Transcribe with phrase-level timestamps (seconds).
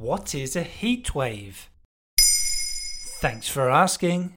[0.00, 1.68] What is a heat wave?
[2.20, 4.34] Thanks for asking.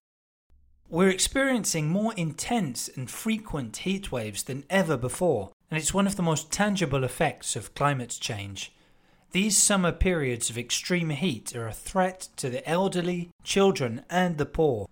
[0.89, 6.15] We're experiencing more intense and frequent heat waves than ever before, and it's one of
[6.15, 8.73] the most tangible effects of climate change.
[9.33, 14.47] These summer periods of extreme heat are a threat to the elderly, children, and the
[14.47, 14.87] poor.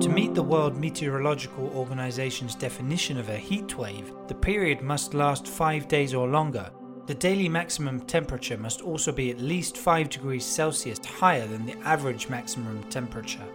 [0.00, 5.46] To meet the World Meteorological Organization's definition of a heat wave, the period must last
[5.46, 6.70] five days or longer.
[7.08, 11.78] The daily maximum temperature must also be at least 5 degrees Celsius higher than the
[11.78, 13.46] average maximum temperature.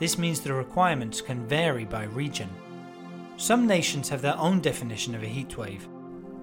[0.00, 2.48] This means the requirements can vary by region.
[3.36, 5.82] Some nations have their own definition of a heatwave.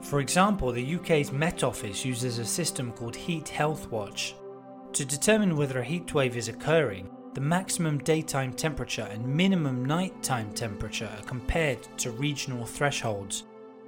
[0.01, 4.33] For example, the UK's Met Office uses a system called Heat Health Watch.
[4.93, 11.09] To determine whether a heatwave is occurring, the maximum daytime temperature and minimum nighttime temperature
[11.19, 13.43] are compared to regional thresholds.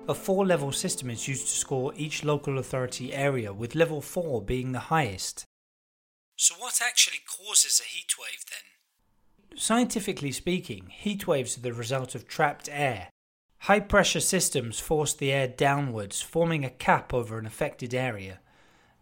[0.09, 4.41] A four level system is used to score each local authority area, with level 4
[4.41, 5.45] being the highest.
[6.35, 9.59] So, what actually causes a heat wave then?
[9.59, 13.09] Scientifically speaking, heat waves are the result of trapped air.
[13.59, 18.39] High pressure systems force the air downwards, forming a cap over an affected area.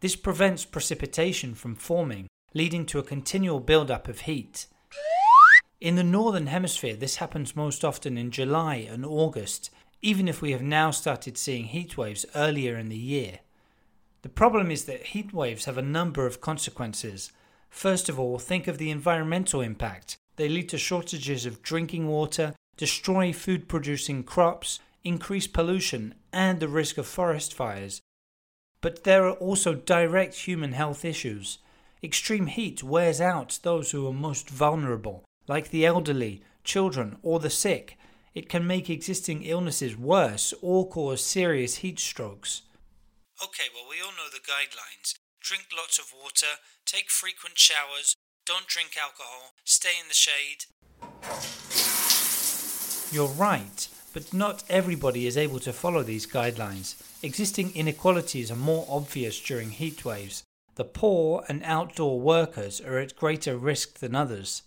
[0.01, 4.67] This prevents precipitation from forming, leading to a continual build-up of heat.
[5.79, 9.69] In the northern hemisphere, this happens most often in July and August,
[10.01, 13.39] even if we have now started seeing heat waves earlier in the year.
[14.21, 17.31] The problem is that heat waves have a number of consequences.
[17.69, 20.17] First of all, think of the environmental impact.
[20.35, 26.67] They lead to shortages of drinking water, destroy food producing crops, increase pollution, and the
[26.67, 28.01] risk of forest fires.
[28.81, 31.57] But there are also direct human health issues.
[32.03, 37.49] Extreme heat wears out those who are most vulnerable, like the elderly, children, or the
[37.49, 37.96] sick.
[38.37, 42.61] It can make existing illnesses worse or cause serious heat strokes.
[43.43, 45.15] Okay, well, we all know the guidelines.
[45.41, 48.15] Drink lots of water, take frequent showers,
[48.45, 50.65] don't drink alcohol, stay in the shade.
[53.11, 56.93] You're right, but not everybody is able to follow these guidelines.
[57.23, 60.43] Existing inequalities are more obvious during heat waves.
[60.75, 64.61] The poor and outdoor workers are at greater risk than others.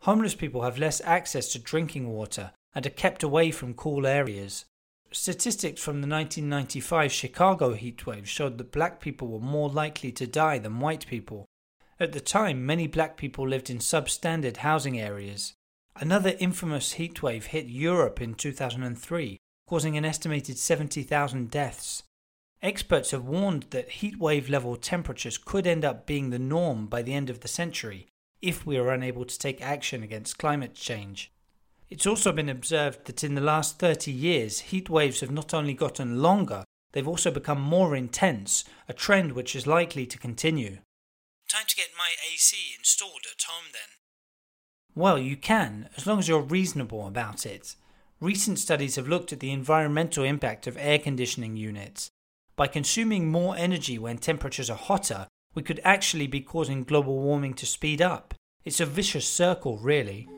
[0.00, 4.64] Homeless people have less access to drinking water and are kept away from cool areas.
[5.12, 10.58] Statistics from the 1995 Chicago heatwave showed that black people were more likely to die
[10.58, 11.46] than white people.
[11.98, 15.54] At the time, many black people lived in substandard housing areas.
[15.96, 19.36] Another infamous heatwave hit Europe in 2003,
[19.68, 22.04] causing an estimated 70,000 deaths.
[22.62, 27.14] Experts have warned that heatwave level temperatures could end up being the norm by the
[27.14, 28.06] end of the century
[28.40, 31.32] if we are unable to take action against climate change.
[31.90, 35.74] It's also been observed that in the last 30 years, heat waves have not only
[35.74, 40.78] gotten longer, they've also become more intense, a trend which is likely to continue.
[41.48, 43.98] Time to get my AC installed at home then.
[44.94, 47.74] Well, you can, as long as you're reasonable about it.
[48.20, 52.10] Recent studies have looked at the environmental impact of air conditioning units.
[52.54, 57.54] By consuming more energy when temperatures are hotter, we could actually be causing global warming
[57.54, 58.34] to speed up.
[58.64, 60.28] It's a vicious circle, really.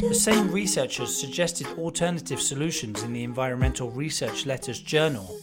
[0.00, 5.36] The same researchers suggested alternative solutions in the Environmental Research Letters Journal.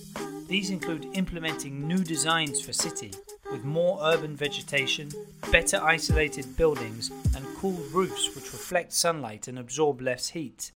[0.47, 3.11] These include implementing new designs for city
[3.51, 5.09] with more urban vegetation,
[5.51, 10.71] better isolated buildings, and cooled roofs which reflect sunlight and absorb less heat.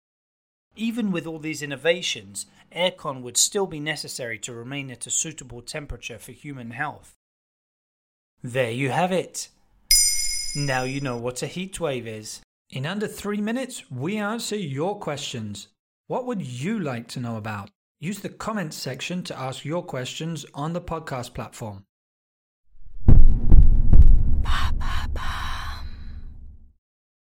[0.77, 5.63] Even with all these innovations, aircon would still be necessary to remain at a suitable
[5.63, 7.15] temperature for human health.
[8.43, 9.49] There you have it.
[10.57, 12.41] Now you know what a heat wave is.
[12.71, 15.67] In under three minutes, we answer your questions.
[16.07, 17.71] What would you like to know about?
[17.99, 21.83] Use the comments section to ask your questions on the podcast platform.